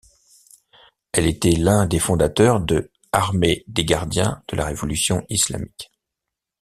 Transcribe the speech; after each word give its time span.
Elle 1.11 1.27
était 1.27 1.51
l'un 1.51 1.85
des 1.85 1.99
fondateurs 1.99 2.59
de 2.59 2.89
Armée 3.11 3.63
des 3.67 3.85
Gardiens 3.85 4.41
de 4.47 4.55
la 4.55 4.65
Révolution 4.65 5.23
Islamique. 5.29 5.91